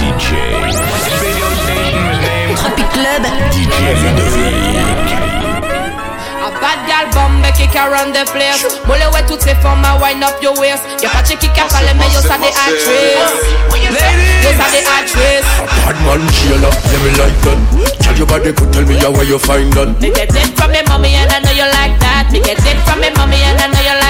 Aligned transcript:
DJ. 0.00 0.32
Tropic 2.56 2.88
Club. 2.88 3.22
DJ 3.52 3.76
Ludovick. 4.00 5.12
A 6.40 6.48
bad 6.56 6.80
gal 6.88 7.04
bombe 7.12 7.52
kick 7.52 7.76
around 7.76 8.16
the 8.16 8.24
place. 8.32 8.64
Mole 8.88 9.04
ouais 9.12 9.22
toutes 9.28 9.42
ces 9.42 9.54
formes 9.56 9.84
à 9.84 10.00
wind 10.00 10.24
up 10.24 10.40
your 10.40 10.58
waist? 10.58 10.80
Y'a 11.02 11.10
pas 11.10 11.20
de 11.20 11.36
qui 11.36 11.48
a 11.48 11.64
parlé 11.68 11.92
mais 11.98 12.08
yo 12.14 12.20
ça 12.22 12.38
des 12.40 12.48
actrices 12.48 13.44
Yo 13.76 14.50
ça 14.56 14.70
des 14.72 14.88
actrices 14.88 15.44
Bad 15.84 15.96
man 16.06 16.24
Sheila, 16.32 16.70
yeah 16.88 16.98
me 17.04 17.10
like 17.20 17.40
that. 17.44 17.58
Tell 18.00 18.16
your 18.16 18.26
body 18.26 18.52
could 18.54 18.72
tell 18.72 18.86
me 18.86 18.96
how 18.96 19.10
where 19.10 19.24
you 19.24 19.38
find 19.38 19.70
that. 19.74 20.00
Me 20.00 20.08
get 20.10 20.34
it 20.34 20.56
from 20.56 20.70
me 20.72 20.80
mommy 20.88 21.14
and 21.14 21.30
I 21.30 21.40
know 21.40 21.52
you 21.52 21.68
like 21.76 22.00
that. 22.00 22.32
Me 22.32 22.40
get 22.40 22.56
it 22.56 22.78
from 22.88 23.00
me 23.00 23.10
mommy 23.18 23.36
and 23.36 23.60
I 23.60 23.66
know 23.68 23.80
you 23.84 23.92
like 24.00 24.00
that 24.00 24.09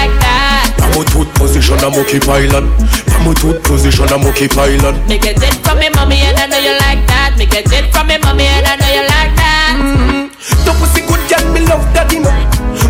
a 1.01 1.05
tooth 1.05 1.33
position, 1.33 1.77
I'm 1.81 1.97
keep 2.05 2.27
island. 2.27 2.69
I'm 3.17 3.27
a 3.27 3.33
tooth 3.33 3.63
position, 3.63 4.05
I'm 4.09 4.25
keep 4.33 4.55
island. 4.57 4.97
Me 5.07 5.17
get 5.17 5.41
it 5.41 5.55
from 5.65 5.79
me 5.79 5.89
mommy 5.95 6.21
and 6.21 6.37
I 6.37 6.45
know 6.45 6.57
you 6.57 6.77
like 6.77 7.01
that. 7.07 7.35
Me 7.37 7.45
get 7.45 7.65
it 7.71 7.91
from 7.93 8.07
me 8.07 8.17
mommy 8.21 8.45
and 8.45 8.67
I 8.67 8.75
know 8.77 8.91
you 8.93 9.05
like 9.09 9.33
that. 9.35 9.73
Mm-hmm. 9.81 10.65
Ton 10.65 10.75
pussy 10.77 11.01
good 11.01 11.21
girl, 11.29 11.45
me 11.53 11.61
love 11.65 11.85
daddy 11.93 12.19
no. 12.19 12.29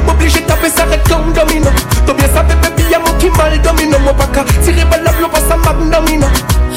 M'oblige 0.06 0.46
taper 0.46 0.70
ça 0.70 0.86
red 0.86 1.02
comme 1.08 1.34
domino 1.34 1.70
Toi 2.06 2.14
bien 2.16 2.28
savais 2.28 2.56
baby, 2.56 2.84
y'a 2.92 3.00
mon 3.00 3.14
qui 3.18 3.30
mal 3.32 3.60
domino 3.62 3.98
Mon 4.00 4.14
baka, 4.14 4.44
tirer 4.64 4.86
balle 4.86 5.04
la 5.04 5.12
blow, 5.12 5.28
ça 5.48 5.58
m'abdomino 5.58 6.28
Ton 6.28 6.71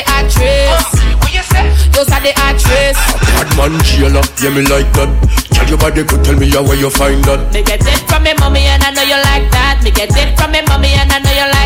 yo 0.00 0.14
ça 0.14 0.20
des 0.20 0.40
actrices 0.40 0.86
oh, 0.92 1.96
Yo 1.96 2.04
ça 2.04 2.20
des 2.20 2.30
actrices 2.30 2.98
oh, 3.12 3.18
Bad 3.36 3.56
man 3.56 3.84
Sheila, 3.84 4.20
yeah 4.42 4.50
me 4.50 4.62
like 4.62 4.90
that. 4.92 5.08
Tell 5.52 5.68
your 5.68 5.78
body 5.78 6.04
could 6.04 6.24
tell 6.24 6.36
me 6.36 6.50
where 6.50 6.76
you 6.76 6.90
find 6.90 7.22
that. 7.24 7.52
Me 7.52 7.62
get 7.62 7.80
it 7.80 8.08
from 8.08 8.22
me 8.22 8.32
mommy 8.38 8.66
and 8.66 8.82
I 8.82 8.90
know 8.92 9.02
you 9.02 9.16
like 9.16 9.50
that. 9.50 9.80
Me 9.82 9.90
get 9.90 10.10
it 10.16 10.38
from 10.38 10.52
me 10.52 10.60
mommy 10.68 10.88
and 10.94 11.12
I 11.12 11.18
know 11.18 11.32
you 11.32 11.46
like 11.52 11.59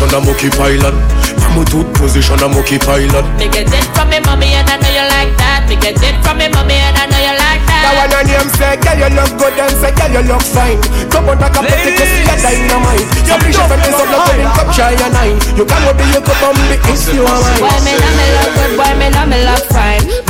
position, 0.00 0.16
I'm 0.16 0.34
keep 0.40 0.56
island 0.56 0.96
I'm 1.44 1.60
a 1.60 1.64
tooth 1.64 1.92
position, 1.94 2.40
I'm 2.40 2.56
keep 2.64 2.84
island 2.88 3.26
Me 3.36 3.48
get 3.48 3.68
it 3.68 3.84
from 3.92 4.08
me 4.08 4.20
mommy 4.24 4.56
and 4.56 4.68
I 4.68 4.76
know 4.80 4.88
you 4.88 5.04
like 5.12 5.32
that. 5.36 5.68
Me 5.68 5.76
get 5.76 6.00
it 6.00 6.16
from 6.24 6.38
me 6.38 6.48
mommy 6.48 6.74
and 6.74 6.96
I 6.96 7.04
know 7.04 7.20
you 7.20 7.34
like 7.36 7.62
That. 7.68 7.84
That 7.84 7.94
one 8.00 8.12
on 8.16 8.26
him 8.26 8.48
say, 8.56 8.76
girl 8.80 8.96
you 8.96 9.10
look 9.12 9.32
good 9.36 9.56
and 9.60 9.74
say, 9.76 9.92
girl 9.92 10.10
you 10.10 10.22
look 10.24 10.44
fine. 10.44 10.80
Come 11.12 11.28
on 11.28 11.36
back 11.36 11.56
up, 11.56 11.68
put 11.68 11.76
it, 11.76 11.96
cause 12.00 12.12
you're 12.16 12.40
dynamite. 12.40 13.08
Some 13.28 13.40
bitch 13.44 13.60
up 13.60 13.70
and 13.70 13.82
this 13.84 13.94
up, 13.94 14.08
look 14.08 14.22
good 14.24 14.40
and 14.40 14.52
come 14.56 14.70
try 14.72 14.92
your 14.96 15.10
nine. 15.12 15.36
You 15.56 15.64
can 15.68 15.80
go 15.84 15.92
be, 15.92 16.04
you 16.08 16.22
could 16.24 16.38
bomb 16.40 16.60
it 16.70 16.80
if 16.80 17.00
you 17.12 17.24
are 17.26 17.40
mine 17.40 17.60
Why 17.60 17.76
me 17.84 17.92
not 18.00 18.12
me 18.16 18.26
look 18.32 18.50
good, 18.56 18.72
why 18.78 18.90
me 18.96 19.06
not 19.12 19.26
me 19.28 19.38
look 19.44 19.64
fine 19.68 20.29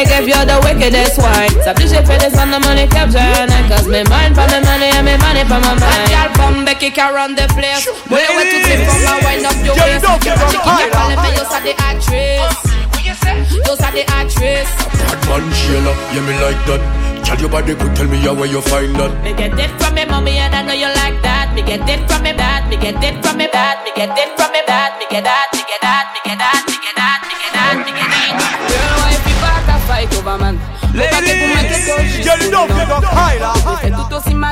That's 0.00 0.10
why 0.12 0.20
me 0.20 0.24
give 0.24 0.28
you 0.32 0.44
the 0.48 0.56
wickedest 0.64 1.18
wine 1.18 1.62
Ça 1.62 1.74
plus 1.74 1.90
j'ai 1.90 2.04
fait 2.04 2.16
descendre 2.16 2.56
the 2.56 2.66
money 2.66 2.88
capture 2.88 3.20
Cause 3.68 3.86
me 3.86 4.02
mind 4.08 4.34
for 4.34 4.48
me 4.48 4.60
money 4.64 4.88
and 4.96 5.04
me 5.04 5.16
money 5.20 5.44
for 5.44 5.60
my 5.60 5.76
mind. 5.76 6.08
Girl 6.08 6.30
bombe 6.40 6.72
kick 6.78 6.96
around 6.96 7.36
the 7.36 7.46
place. 7.52 7.86
Well 8.08 8.18
you 8.18 8.32
went 8.34 8.48
to 8.48 8.58
take 8.64 8.82
from 8.88 9.04
my 9.04 9.20
wind 9.20 9.44
up 9.44 9.56
your 9.60 9.76
waist. 9.76 10.00
Your 10.24 10.36
body 10.40 10.56
kick 10.56 10.80
a 10.80 10.90
calling 10.90 11.20
me, 11.20 11.28
you 11.36 11.44
are 11.44 11.60
the 11.60 11.74
actress. 11.78 12.48
You 13.52 13.72
are 13.76 13.92
the 13.92 14.04
actress. 14.08 14.68
Bad 15.04 15.20
man 15.28 15.44
Sheila, 15.52 15.92
yeah 16.16 16.24
me 16.24 16.34
like 16.40 16.62
that. 16.66 16.82
Tell 17.24 17.38
your 17.38 17.50
body 17.50 17.74
could 17.76 17.94
tell 17.94 18.08
me 18.08 18.16
how 18.24 18.34
where 18.34 18.48
you 18.48 18.60
find 18.62 18.96
that. 18.96 19.12
Me 19.22 19.34
get 19.34 19.52
it 19.52 19.70
from 19.78 19.94
me 19.94 20.04
mommy 20.06 20.38
and 20.38 20.54
I 20.54 20.62
know 20.62 20.72
you 20.72 20.88
like 20.88 21.20
that. 21.22 21.52
Me 21.54 21.62
get 21.62 21.86
it 21.88 22.08
from 22.08 22.22
me 22.22 22.32
dad, 22.32 22.68
me 22.70 22.76
get 22.76 23.02
it 23.04 23.22
from 23.22 23.36
me 23.36 23.48
dad 23.52 23.84
Me 23.84 23.92
get 23.94 24.16
it 24.16 24.38
from 24.38 24.50
me 24.52 24.62
dad, 24.66 24.98
me 24.98 25.06
get 25.10 25.24
that, 25.24 25.50
me 25.52 25.59
get 25.59 25.59
that, 25.59 25.59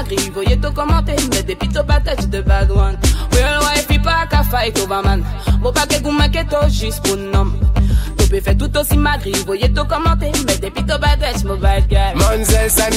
tout 0.08 0.14
grille, 0.14 0.30
voyez 0.34 0.56
tout 0.56 0.72
commenter 0.72 1.16
Mais 1.30 1.42
des 1.42 1.54
pito 1.54 1.82
patates 1.84 2.28
de 2.30 2.40
bad 2.40 2.70
one 2.70 2.96
Real 3.32 3.60
wife, 3.60 4.02
pas 4.02 4.26
qu'à 4.30 4.42
fight 4.42 4.78
over 4.78 5.02
man. 5.04 5.24
Vos 5.60 5.72
paquets 5.72 6.00
goût 6.00 6.10
maquetto 6.10 6.56
juste 6.68 7.02
pour 7.04 7.16
nom 7.16 7.52
Tu 8.18 8.40
fais 8.40 8.54
tout 8.54 8.76
aussi 8.76 8.96
ma 8.96 9.18
grille, 9.18 9.42
voyez 9.46 9.72
tout 9.72 9.84
commenter 9.84 10.32
Mais 10.46 10.58
des 10.58 10.70
pito 10.70 10.98
patates, 10.98 11.44
mon 11.44 11.56
bad 11.56 11.86
guy 11.88 12.14
Manzel 12.14 12.70
San, 12.70 12.92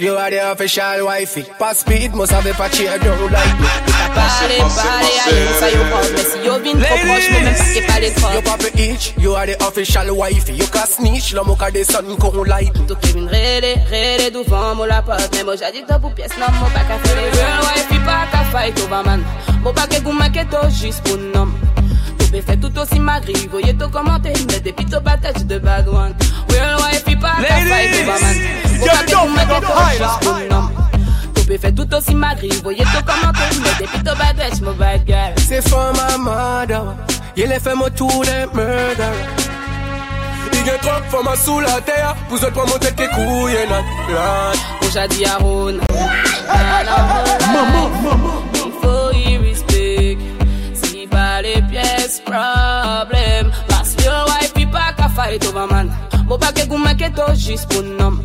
you 0.00 0.16
are 0.16 0.30
the 0.30 0.50
official 0.50 1.04
wifey. 1.04 1.44
Pass 1.58 1.80
speed, 1.80 2.14
must 2.14 2.32
have 2.32 2.46
a 2.46 2.52
patchy, 2.52 2.88
I 2.88 2.98
don't 2.98 3.30
like 3.30 3.60
me. 3.60 3.66
Parler, 4.10 4.58
parler, 4.58 5.16
aïe, 5.26 5.48
ça 5.60 5.70
yo 5.70 5.82
pop 5.90 6.04
Mais 6.14 6.24
si 6.24 6.38
yo 6.44 6.54
vin 6.58 6.80
trop 6.80 6.98
proche, 6.98 7.30
moi 7.30 7.40
même 7.42 7.54
pas 7.54 7.72
qu'est 7.72 7.86
pas 7.86 8.00
les 8.00 8.08
You 8.08 8.42
pop 8.42 8.62
each, 8.76 9.14
you 9.18 9.34
are 9.34 9.46
the 9.46 9.62
official 9.62 10.10
wifey. 10.16 10.54
You 10.54 10.66
can 10.66 10.86
snitch, 10.86 11.32
l'homme 11.32 11.50
au 11.50 11.56
cas 11.56 11.70
des 11.70 11.84
sons 11.84 12.16
qu'on 12.18 12.42
light 12.42 12.72
Tout 12.88 12.96
qui 12.96 13.12
vin 13.12 13.28
rede, 13.28 13.78
rede 13.90 14.32
devant 14.32 14.74
moi 14.74 14.86
la 14.86 15.02
porte 15.02 15.30
Mais 15.36 15.44
moi 15.44 15.54
j'ai 15.56 15.70
dit 15.70 15.84
pour 16.00 16.12
pièce, 16.12 16.32
non, 16.40 16.46
moi 16.58 16.68
pas 16.74 16.80
qu'à 16.80 16.98
faire 16.98 17.16
les 17.16 17.38
Real 17.38 17.60
wife, 17.60 18.04
pas 18.04 18.26
qu'à 18.32 18.44
fight 18.50 18.80
over 18.80 19.02
man. 19.04 19.22
Moi 19.62 19.72
pas 19.72 19.86
qu'à 19.86 20.00
goût 20.00 20.12
maquetto 20.12 20.58
juste 20.70 21.02
pour 21.04 21.18
nom 21.18 21.48
Tu 22.32 22.42
fait 22.42 22.56
tout 22.56 22.78
aussi 22.78 22.98
ma 23.00 23.20
grille, 23.20 23.48
voyez 23.50 23.74
tout 23.76 23.88
commenter 23.88 24.32
Mais 24.48 24.60
des 24.60 24.72
pito 24.72 25.00
patates 25.00 25.46
de 25.46 25.58
bad 25.58 25.88
one 25.88 26.14
Real 26.50 26.76
wife, 26.76 27.04
pas 27.20 27.36
qu'à 27.42 27.56
fight 27.56 27.90
over 28.02 28.20
man 28.22 28.36
Moi 28.78 28.88
pas 28.88 29.04
qu'à 29.04 29.16
goût 29.16 29.28
maquetto 29.34 29.72
juste 29.98 30.20
pour 30.22 30.38
nom 30.50 30.68
Tu 31.34 31.58
fait 31.58 31.72
tout 31.72 31.94
aussi 31.94 32.14
ma 32.14 32.34
grille, 32.34 32.60
voyez 32.62 32.84
tout 32.84 33.04
commenter 33.04 33.60
Mais 33.62 33.84
des 33.84 33.90
pito 33.90 34.12
patates, 34.16 34.60
mon 34.62 34.72
bad 34.72 35.04
guy. 35.04 35.42
C'est 35.48 35.68
for 35.68 35.92
my 35.92 36.18
mother 36.18 36.94
Il 37.36 37.50
est 37.50 37.60
fait 37.60 37.74
mon 37.74 37.88
tour 37.90 38.22
de 38.22 38.56
murder 38.56 39.16
Il 40.52 40.66
y 40.66 40.70
a 40.70 40.78
trop 40.78 41.02
for 41.08 41.24
ma 41.24 41.36
sous 41.36 41.60
la 41.60 41.80
terre. 41.80 42.14
Vous 42.28 42.38
êtes 42.38 42.54
pas 42.54 42.64
monter 42.66 42.92
tes 42.92 43.08
couilles 43.08 43.54
et 43.54 43.66
not 43.68 43.82
Moi 44.08 44.90
j'ai 44.92 45.08
dit 45.08 45.24
à 45.24 45.36
Ron 45.38 45.78
pas 55.30 55.38
qu'à 55.38 55.46
fight 55.46 55.46
over 55.46 55.66
man 55.70 55.90
Moi 56.26 56.38
pas 56.38 56.52
que 56.52 56.66
goût 56.66 56.78
maquetto 56.78 57.22
juste 57.34 57.68
pour 57.68 57.82
nom 57.82 58.18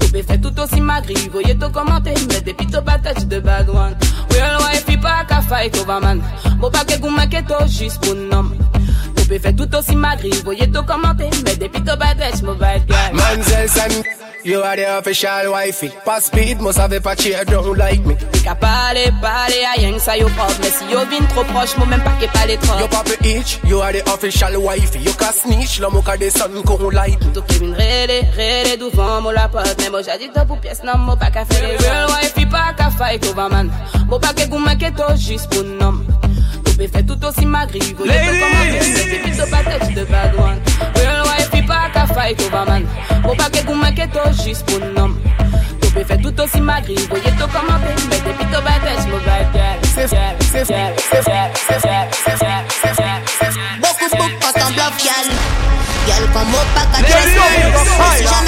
Tu 0.00 0.10
peux 0.10 0.22
faire 0.22 0.40
tout 0.40 0.60
aussi 0.60 0.80
ma 0.80 1.00
grille 1.00 1.28
Voyez 1.32 1.58
tout 1.58 1.70
commenter 1.70 2.14
Mais 2.28 2.40
des 2.40 2.54
pito 2.54 2.80
patates 2.82 3.26
de 3.28 3.40
bad 3.40 3.68
one 3.68 3.96
Real 4.30 4.58
wife, 4.60 4.84
il 4.88 5.00
pas 5.00 5.24
qu'à 5.24 5.40
fight 5.40 5.76
over 5.78 6.00
man. 6.00 6.22
Moi 6.58 6.70
pas 6.70 6.84
que 6.84 6.98
goût 6.98 7.10
maquetto 7.10 7.54
juste 7.66 8.00
pour 8.00 8.14
nom 8.14 8.50
Tu 9.16 9.26
peux 9.26 9.38
faire 9.38 9.56
tout 9.56 9.74
aussi 9.74 9.96
ma 9.96 10.16
grille 10.16 10.40
Voyez 10.44 10.70
tout 10.70 10.82
commenter 10.82 11.30
Mais 11.44 11.56
des 11.56 11.68
pito 11.68 11.96
patates, 11.96 12.42
mon 12.42 12.54
bad 12.54 12.86
guy 12.86 13.12
Manzel 13.12 13.68
San, 13.68 13.90
you 14.46 14.62
are 14.62 14.76
the 14.76 14.98
official 14.98 15.50
wifey. 15.50 15.90
Pas 16.04 16.20
speed, 16.24 16.60
must 16.60 16.78
have 16.78 16.92
a 16.92 17.00
patchy, 17.00 17.34
I 17.34 17.44
don't 17.44 17.76
like 17.76 18.04
me. 18.04 18.14
Qu'à 18.44 18.54
parler, 18.54 19.10
parler, 19.20 19.64
à 19.64 19.72
rien 19.72 19.92
que 19.92 19.98
ça 19.98 20.16
yo 20.16 20.28
pop. 20.28 20.52
Mais 20.60 20.70
si 20.70 20.84
yo 20.84 21.00
vin 21.00 21.26
trop 21.28 21.44
proche, 21.44 21.76
moi 21.76 21.86
même 21.86 22.02
pas 22.02 22.12
qu'est 22.20 22.32
pas 22.32 22.46
les 22.46 22.56
trop 22.56 22.78
You 22.78 22.86
pop 22.88 23.08
it 23.08 23.26
each, 23.26 23.58
you 23.64 23.80
are 23.80 23.92
the 23.92 24.02
official 24.08 24.56
wifey. 24.62 25.00
You 25.00 25.12
can 25.14 25.32
snitch, 25.32 25.80
l'homme 25.80 25.96
au 25.96 26.02
cas 26.02 26.16
des 26.16 26.30
sons 26.30 26.62
qu'on 26.64 26.90
light 26.90 27.18
Tout 27.34 27.42
qui 27.42 27.58
vin 27.58 27.74
rede, 27.74 28.24
rede 28.36 28.78
devant 28.78 29.20
moi 29.20 29.32
la 29.32 29.48
porte 29.48 29.76
Mais 29.80 29.90
moi 29.90 30.00
j'ai 30.02 30.16
dit 30.18 30.30
pour 30.46 30.58
pièce, 30.60 30.82
non, 30.84 30.98
moi 30.98 31.16
pas 31.16 31.30
qu'à 31.30 31.44
faire 31.44 31.68
les 31.68 31.76
Real 31.76 32.06
wife, 32.08 32.48
pas 32.48 32.72
qu'à 32.76 32.90
fight 32.90 33.26
over 33.26 33.48
man 33.50 33.70
Moi 34.08 34.20
pas 34.20 34.32
qu'à 34.32 34.46
goût 34.46 34.58
maquetto 34.58 35.04
juste 35.16 35.50
pour 35.50 35.64
nom. 35.64 36.00
Tu 36.64 36.76
peux 36.76 36.86
faire 36.86 37.06
tout 37.06 37.24
aussi 37.26 37.46
ma 37.46 37.66
tout 37.66 37.78
c'est, 37.80 39.10
des 39.10 39.18
pito 39.18 39.44
patates 39.50 39.94
de 39.94 40.04
bad 40.04 40.34
one 40.36 40.60
Real 40.94 41.22
wife, 41.24 41.66
pas 41.66 41.90
fight 42.16 42.40
over 42.42 42.64
man 42.64 42.84
Moi 43.22 43.34
pas 43.36 43.50
qu'à 43.50 43.62
goût 43.62 43.74
maquetto 43.74 44.20
juste 44.44 44.64
pour 44.66 44.80
nom. 44.80 45.14
Tu 45.82 45.90
peux 45.90 46.04
faire 46.04 46.20
tout 46.20 46.40
aussi 46.40 46.60
ma 46.60 46.80
grille 46.80 47.06
Voyez 47.10 47.30
tout 47.38 47.48
comment 47.52 47.78
c'est, 47.82 48.08
mais 48.08 48.20
des 48.24 48.34
pito 48.38 48.60
patates, 48.66 49.06
mon 49.10 49.20
bad 49.26 49.46
guy 49.52 49.88
C'est, 49.94 50.08
c'est, 50.08 50.32
c'est, 50.40 50.64
c'est, 50.64 50.86
Beaucoup, 53.82 54.08
beaucoup, 54.16 54.30
quand 54.40 54.56
on 54.64 54.72
bluff, 54.72 54.96
gal. 55.04 55.28
Gal, 56.06 56.24
comme 56.32 56.54
au 56.54 56.64
pas 56.74 56.86
qu'à 56.90 57.00
Si 58.16 58.24
jamais 58.24 58.45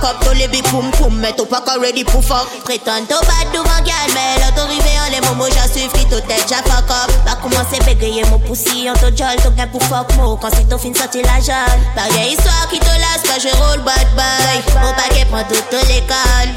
caca 0.00 0.12
cop. 0.12 0.24
T'as 0.24 0.34
les 0.34 0.48
big 0.48 0.68
boom, 0.70 0.90
boom, 0.98 1.18
mais 1.20 1.32
t'as 1.32 1.44
pas 1.44 1.60
encore 1.60 1.80
ready 1.80 2.04
pour 2.04 2.24
fuck. 2.24 2.46
Prétends 2.64 3.04
bad 3.08 3.52
devant 3.52 3.84
gal, 3.84 4.10
mais 4.14 4.42
arrivé 4.60 4.90
en 5.06 5.10
les 5.10 5.20
moments, 5.28 5.46
j'ai 5.46 5.80
suivi 5.80 5.88
qui 5.92 6.06
t'as 6.06 6.20
tête, 6.20 6.44
j'ai 6.48 6.70
fuck 6.70 6.90
up. 6.90 7.10
Pas 7.24 7.36
commencer 7.36 7.78
bégayer 7.84 8.24
mon 8.30 8.38
poussi, 8.38 8.88
on 8.88 8.94
t'a 8.94 9.08
jol, 9.08 9.36
t'as 9.42 9.50
gain 9.50 9.66
pour 9.68 9.82
fuck 9.84 10.14
mo. 10.16 10.36
Quand 10.36 10.50
c'est 10.52 10.68
ton 10.68 10.78
fin 10.78 10.92
sorti 10.94 11.22
la 11.22 11.40
jaune. 11.40 11.80
Pareil 11.94 12.32
histoire 12.32 12.68
qui 12.70 12.78
te 12.78 12.86
lasse, 12.86 13.22
pas 13.24 13.38
je 13.38 13.54
roll 13.62 13.80
bad 13.84 14.08
boy. 14.14 14.82
Mon 14.82 14.92
paquet 14.94 15.24
prend 15.26 15.44
toute 15.44 15.88
l'école. 15.88 16.50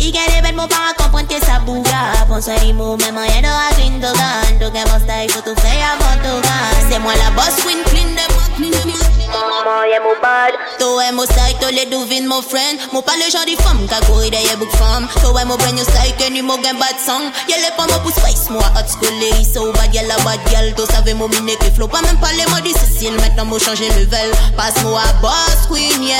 Il 0.00 0.12
gagne 0.12 0.36
les 0.36 0.42
belles 0.42 0.54
mots 0.54 0.68
par 0.68 0.94
comprendre 0.96 1.28
que 1.28 1.44
ça 1.44 1.58
bouga. 1.66 2.24
Pense 2.28 2.48
à 2.48 2.54
l'imo, 2.56 2.96
même 2.96 3.18
rien 3.18 3.42
de 3.42 3.74
green 3.74 4.00
dogan. 4.00 4.58
Donc, 4.60 4.72
mon 4.72 4.98
style, 5.00 5.30
faut 5.30 5.40
tout 5.40 5.60
faire 5.60 5.96
avant 5.98 6.22
tout 6.22 6.48
C'est 6.88 6.98
moi 7.00 7.12
la 7.14 7.30
boss, 7.32 7.56
queen, 7.64 7.82
clean 7.84 8.10
de 8.10 8.32
moi, 8.32 8.44
clean 8.56 8.70
de. 8.70 9.17
Maman, 9.28 9.84
y'a 9.84 10.00
mon 10.00 10.16
bad. 10.22 10.52
Toi, 10.78 11.12
moi, 11.12 11.26
ça, 11.26 11.42
tous 11.60 11.68
les 11.74 11.86
devines, 11.86 12.26
mon 12.26 12.40
friend. 12.42 12.78
Moi, 12.92 13.02
pas 13.02 13.12
le 13.16 13.30
genre 13.30 13.44
de 13.44 13.60
femme, 13.62 13.86
qui 13.86 13.94
a 13.94 14.00
couru 14.06 14.30
derrière 14.30 14.56
book 14.56 14.70
femme. 14.72 15.06
Toi, 15.20 15.44
moi, 15.44 15.56
brain, 15.56 15.76
you 15.76 15.84
say, 15.84 16.12
que 16.18 16.30
ni, 16.32 16.40
moi, 16.42 16.56
bad 16.56 16.98
song. 17.04 17.30
Y'a 17.48 17.56
les 17.56 17.76
pas, 17.76 17.86
moi, 17.86 17.98
pour 18.00 18.10
space, 18.10 18.48
moi, 18.50 18.62
hot 18.74 18.88
school, 18.88 19.12
les 19.20 19.44
so 19.44 19.72
bad, 19.72 19.94
y'a 19.94 20.02
la 20.04 20.16
bad 20.24 20.40
gal. 20.50 20.74
Toi, 20.74 20.86
savais, 20.86 21.14
moi, 21.14 21.28
mine, 21.28 21.56
que 21.58 21.70
flow. 21.74 21.88
Pas 21.88 22.00
même 22.02 22.18
pas 22.20 22.32
les 22.32 22.46
mots 22.46 22.60
difficiles, 22.64 23.14
maintenant, 23.20 23.44
moi, 23.44 23.58
changer 23.58 23.88
level. 23.90 24.30
Passe-moi 24.56 25.00
à 25.00 25.12
boss 25.20 25.68
queen, 25.70 26.02
yeah. 26.02 26.16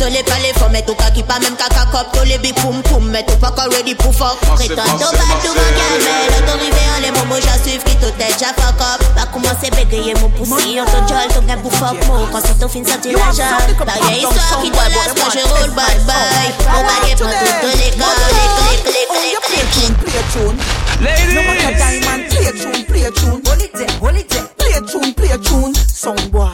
Tous 0.00 0.06
les 0.06 0.22
palais, 0.22 0.54
faut 0.56 0.70
mettre 0.70 0.92
au 0.92 0.94
cas 0.94 1.10
qui 1.10 1.22
pas 1.22 1.38
même 1.40 1.54
caca 1.56 1.84
cop. 1.92 2.08
Tous 2.14 2.24
les 2.24 2.38
big 2.38 2.54
poum 2.54 2.80
poum, 2.84 3.10
mais 3.10 3.22
tout 3.22 3.36
pas 3.36 3.52
ready 3.70 3.94
pour 3.94 4.14
fuck. 4.14 4.40
Prétends, 4.56 4.82
tout 4.96 5.12
bad, 5.12 5.36
tout 5.44 5.52
va 5.52 5.68
calmer. 5.76 6.24
L'autorité, 6.32 6.80
en 6.96 7.00
les 7.02 7.10
moments, 7.10 7.36
j'assuve, 7.36 7.84
qui 7.84 7.96
tout 7.96 8.10
tête, 8.16 8.32
j'ai 8.40 8.46
fuck 8.56 8.80
up. 8.80 9.04
Pas 9.14 9.26
commencer 9.26 9.68
bégayer 9.70 10.14
mon 10.14 10.30
poussi, 10.30 10.80
on 10.80 10.86
te 10.86 11.06
jol, 11.06 11.28
ton 11.34 11.42
gars 11.42 11.58
pour 11.58 11.72
fuck, 11.74 12.00
moi. 12.06 12.26
Quand 12.32 12.40
c'est 12.42 12.64
au 12.64 12.68
fin, 12.68 12.82
sortir 12.82 13.18
l'argent. 13.18 13.44
Pareil, 13.84 14.24
histoire 14.24 14.62
qui 14.62 14.70
te 14.70 14.88
laisse 14.88 15.12
quand 15.20 15.30
je 15.36 15.44
roule 15.52 15.70
bad 15.76 16.00
bye. 16.06 16.48
Mon 16.72 16.80
baguette, 16.80 17.20
prend 17.20 17.28
toutes 17.28 17.76
les 17.76 17.90
gars, 17.98 18.06
oh, 18.08 18.24
les 18.32 18.48
clics, 18.56 18.84
clics, 18.88 19.08
clics, 19.12 20.00
clics, 20.00 20.32
clics. 20.32 20.80
Ladies! 21.00 21.34
No 21.34 21.42
matter 21.42 21.76
diamond, 21.76 22.28
play 22.28 22.46
a 22.46 22.52
tune, 22.52 22.84
play 22.86 23.04
a 23.04 23.10
tune. 23.10 23.40
Hold 23.44 23.62
it 23.62 23.72
there, 23.74 23.88
hold 24.00 24.16
it 24.16 24.28
there. 24.30 24.44
Play 24.56 24.72
a 24.72 24.80
tune, 24.80 25.14
play 25.14 25.30
a 25.30 25.38
tune. 25.38 25.74
Sound 25.74 26.30
boy, 26.30 26.48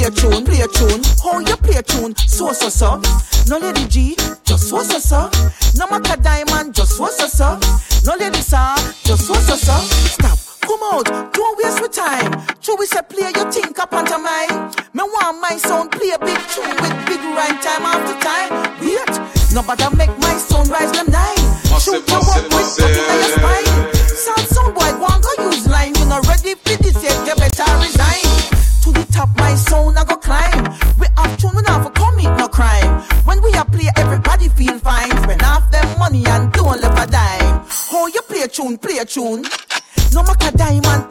play 0.00 0.08
a 0.08 0.10
tune, 0.10 0.44
play 0.44 0.60
a 0.60 0.68
tune. 0.68 1.02
How 1.22 1.38
you 1.40 1.56
play 1.56 1.76
a 1.76 1.82
tune? 1.82 2.16
So 2.16 2.52
so 2.52 2.68
so. 2.68 3.00
No 3.48 3.58
lady 3.58 3.86
G, 3.86 4.16
just 4.44 4.68
so 4.68 4.82
so 4.82 4.98
so. 4.98 5.30
No 5.76 5.86
matter 5.88 6.20
diamond, 6.20 6.74
just 6.74 6.96
so 6.96 7.06
so 7.06 7.26
so. 7.26 7.58
No 8.04 8.16
lady 8.16 8.40
sir, 8.40 8.74
just 9.04 9.26
so 9.26 9.34
so 9.34 9.56
so. 9.56 9.76
Stop. 10.08 10.38
Come 10.62 10.80
out, 10.92 11.32
don't 11.32 11.58
waste 11.58 11.80
my 11.80 11.88
time. 11.88 12.32
True, 12.62 12.76
we 12.78 12.86
say 12.86 13.02
play 13.08 13.32
your 13.34 13.50
think 13.52 13.78
up 13.78 13.92
onto 13.92 14.16
mine. 14.16 14.72
Me 14.94 15.02
want 15.04 15.40
my 15.40 15.56
sound 15.56 15.90
play 15.92 16.10
a 16.10 16.18
big 16.18 16.38
tune 16.48 16.76
with 16.80 16.96
big 17.06 17.20
rhyme 17.36 17.58
time 17.60 17.84
after 17.84 18.16
time. 18.24 18.80
Wait, 18.80 19.52
nobody 19.52 19.84
make 19.96 19.99
tune, 38.60 38.78
play 38.78 38.98
a 38.98 39.04
tune. 39.04 39.42
No 40.12 40.22
matter 40.22 40.50
diamond, 40.56 41.08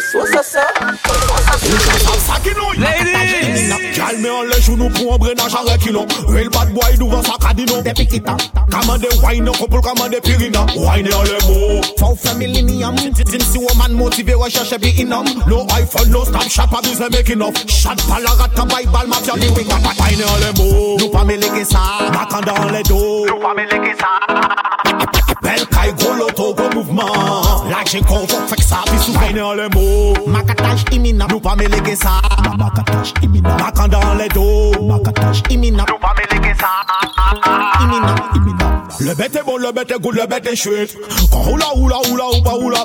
so 0.00 0.24
so. 0.42 0.60
Ladies! 2.78 3.70
Kamande 8.70 9.08
wine 9.22 9.44
Din 13.30 13.40
si 13.40 13.58
woman 13.58 13.92
inam 15.02 15.24
No 15.46 15.66
iPhone, 15.66 16.10
no 16.10 16.24
di 19.38 19.48
wing 19.54 19.68
Wine 23.40 23.79
mouvement 27.94 27.98
La 27.98 27.98
jen 27.98 28.04
kon 28.04 28.26
fok 28.28 28.48
fek 28.50 28.62
sa, 28.62 28.82
pi 28.86 28.98
sou 28.98 29.12
Wine 29.18 29.40
an 29.40 29.54
le 29.56 29.68
mo 29.74 30.14
Makataj 30.26 30.84
imina 30.92 31.26
Nou 31.28 31.40
pa 31.40 31.56
me 31.56 31.66
leke 31.66 31.96
sa 31.96 32.20
Makataj 32.58 33.12
imina 33.22 33.56
Makanda 33.58 33.98
an 33.98 34.18
le 34.18 34.28
do 34.28 34.82
Makataj 34.86 35.42
imina 35.50 35.84
Nou 35.88 35.98
pa 35.98 36.14
me 36.14 36.22
leke 36.30 36.54
sa 36.60 36.70
Imina 37.82 38.14
Imina 38.36 38.70
Le 39.00 39.14
bête 39.14 39.34
est 39.34 39.42
bon, 39.42 39.56
le 39.56 39.72
bête 39.72 39.90
est 39.90 39.98
good, 39.98 40.14
le 40.14 40.26
bête 40.26 40.46
est 40.46 40.56
chouette. 40.56 40.94
Quand 41.32 41.50
oula 41.50 41.64
oula 41.76 41.96
oula 42.10 42.24
oula 42.58 42.84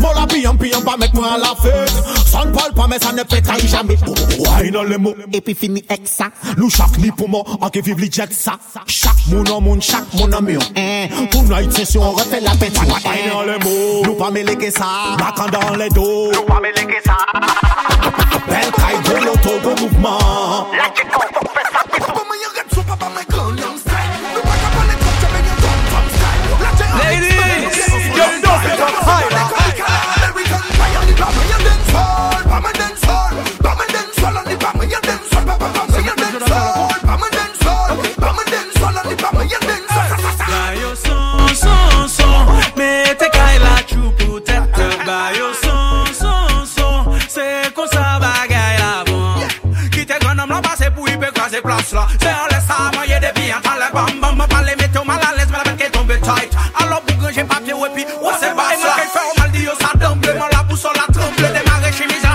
oula 0.00 0.14
Mon 0.14 0.20
la 0.20 0.26
piyam 0.26 0.58
piyam 0.58 0.82
pa 0.82 0.96
moi 1.14 1.32
à 1.34 1.38
la 1.38 1.54
fête 1.60 1.92
Ça 2.26 2.44
ne 2.44 2.52
parle 2.52 2.72
pas 2.72 2.86
mais 2.88 2.98
ça 2.98 3.12
ne 3.12 3.22
pétaille 3.22 3.66
jamais 3.66 3.96
Wine 4.38 4.76
an 4.76 4.82
le 4.82 4.98
mo 4.98 5.14
Et 5.32 5.40
puis 5.40 5.54
fini 5.54 5.84
ek 5.88 6.02
sa 6.04 6.30
Nou 6.56 6.70
chak 6.70 6.98
ni 6.98 7.10
pou 7.10 7.28
mo, 7.28 7.44
an 7.60 7.70
ke 7.70 7.82
viv 7.82 7.98
li 7.98 8.10
jet 8.10 8.32
sa 8.32 8.58
Chak 8.86 9.26
moun 9.28 9.48
an 9.48 9.60
moun, 9.60 9.80
chak 9.80 10.04
moun 10.14 10.34
an 10.34 10.42
mion 10.42 10.62
Eh, 10.76 11.08
Tonight 11.30 11.72
session, 11.72 12.02
on 12.02 12.12
refait 12.12 12.40
la 12.40 12.52
pète 12.52 12.78
Wine 12.80 13.32
an 13.34 13.42
le 13.42 13.58
mo 13.64 14.02
Nou 14.06 14.16
pa 14.16 14.30
me 14.30 14.42
leke 14.42 14.70
sa 14.72 15.16
Makan 15.18 15.50
dans 15.50 15.76
les 15.76 15.88
dos 15.90 16.32
Nou 16.32 16.46
pa 16.46 16.60
me 16.60 16.72
leke 16.76 17.02
sa 17.04 17.18
Bel 18.48 18.72
kay 18.72 18.96
go 19.04 19.24
loto, 19.24 19.58
go 19.62 19.76
mouvement 19.80 20.68
La 20.76 20.90
jen 20.96 21.39
pou 51.62 51.70
ipe 51.70 51.92
krasi 51.92 51.92
plas 51.92 51.92
la 51.92 52.06
Se 52.20 52.28
an 52.28 52.48
lesa 52.50 52.90
manye 52.96 53.20
de 53.20 53.32
bi 53.34 53.50
an 53.50 53.62
tale 53.62 53.88
bam 53.92 54.20
bam 54.20 54.36
Ma 54.36 54.46
pale 54.46 54.74
mete 54.76 54.98
ou 54.98 55.04
mal 55.04 55.20
a 55.20 55.34
les, 55.36 55.46
me 55.46 55.56
la 55.58 55.64
bet 55.64 55.76
ke 55.78 55.90
tombe 55.92 56.16
tight 56.20 56.54
Alo 56.80 57.00
pou 57.06 57.16
ganje 57.20 57.44
papye 57.44 57.74
we 57.74 57.88
pi 57.94 58.04
wase 58.20 58.54
bas 58.56 58.82
la 58.84 58.96
E 59.02 59.06
fè 59.14 59.20
ou 59.28 59.34
mal 59.38 59.50
di 59.50 59.64
yo 59.64 59.74
sa 59.80 59.90
demble 59.94 60.34
Man 60.38 60.48
la 60.52 60.64
pou 60.64 60.76
sol 60.76 60.94
la 60.96 61.06
tremble 61.12 61.48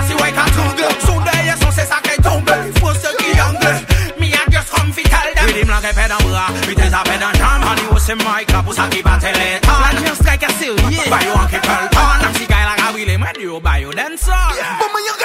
si 0.06 0.14
wey 0.22 0.32
ka 0.32 0.44
trangle 0.54 0.86
Son 1.06 1.20
deye 1.24 1.54
son 1.60 1.72
se 1.72 1.84
sa 1.86 2.00
kay 2.02 2.16
tombe 2.22 2.54
Fò 2.80 2.94
se 2.94 3.10
ki 3.18 3.38
angle 3.40 3.72
Mi 4.18 4.32
a 4.32 4.42
just 4.50 4.70
come 4.70 4.92
fi 4.92 5.02
tell 5.02 5.30
them 5.34 5.46
Ridim 5.48 5.68
la 5.68 5.80
ke 5.80 5.92
pe 5.96 6.06
dan 6.08 6.22
bra 6.22 6.46
Vite 6.68 6.90
sa 6.90 7.02
pe 7.02 7.18
dan 7.18 7.34
jam 7.34 7.66
Ani 7.70 7.86
ou 7.90 7.98
se 7.98 8.14
mic 8.14 8.52
la 8.52 8.62
pou 8.62 8.74
sa 8.74 8.88
ki 8.88 9.02
bate 9.02 9.32
le 9.34 9.48
tan 9.66 9.80
La 9.82 9.90
jen 9.98 10.14
strike 10.14 10.46
a 10.48 10.52
seriye 10.60 11.10
Bayo 11.10 11.34
an 11.42 11.48
ke 11.50 11.60
pel 11.66 11.88
tan 11.96 12.22
Nam 12.22 12.32
si 12.38 12.46
gay 12.46 12.64
la 12.68 12.76
ka 12.78 12.92
wile 12.94 13.18
Mwen 13.18 13.34
di 13.38 13.50
yo 13.50 13.60
bayo 13.60 13.90
den 13.92 14.18
son 14.18 14.54
E 14.54 15.15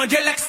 manger 0.00 0.22
l'ex 0.24 0.39